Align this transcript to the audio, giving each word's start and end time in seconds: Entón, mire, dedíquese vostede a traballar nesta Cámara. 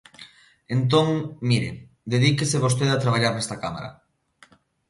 Entón, 0.75 1.07
mire, 1.49 1.69
dedíquese 2.13 2.63
vostede 2.65 2.91
a 2.93 3.01
traballar 3.03 3.33
nesta 3.35 3.59
Cámara. 3.63 3.89